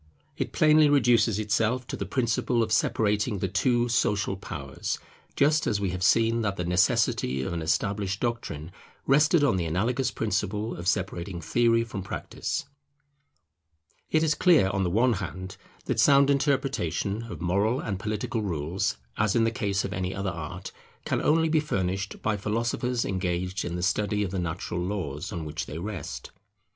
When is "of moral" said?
17.31-17.79